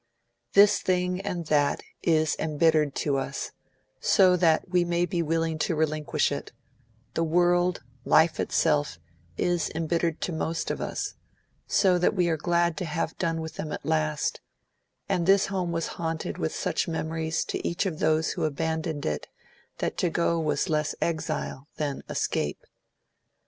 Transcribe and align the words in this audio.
This 0.53 0.79
thing 0.79 1.21
and 1.21 1.45
that 1.45 1.83
is 2.01 2.35
embittered 2.39 2.95
to 3.05 3.17
us, 3.17 3.51
so 3.99 4.35
that 4.35 4.67
we 4.67 4.83
may 4.83 5.05
be 5.05 5.21
willing 5.21 5.59
to 5.59 5.75
relinquish 5.75 6.31
it; 6.31 6.51
the 7.13 7.23
world, 7.23 7.83
life 8.03 8.39
itself, 8.39 8.97
is 9.37 9.69
embittered 9.75 10.19
to 10.21 10.31
most 10.31 10.71
of 10.71 10.81
us, 10.81 11.13
so 11.67 11.99
that 11.99 12.15
we 12.15 12.29
are 12.29 12.35
glad 12.35 12.77
to 12.77 12.85
have 12.85 13.15
done 13.19 13.41
with 13.41 13.57
them 13.57 13.71
at 13.71 13.85
last; 13.85 14.41
and 15.07 15.27
this 15.27 15.45
home 15.53 15.71
was 15.71 15.85
haunted 16.01 16.39
with 16.39 16.55
such 16.55 16.87
memories 16.87 17.45
to 17.45 17.63
each 17.67 17.85
of 17.85 17.99
those 17.99 18.31
who 18.31 18.43
abandoned 18.43 19.05
it 19.05 19.27
that 19.77 19.97
to 19.97 20.09
go 20.09 20.39
was 20.39 20.67
less 20.67 20.95
exile 20.99 21.67
than 21.75 22.01
escape. 22.09 22.65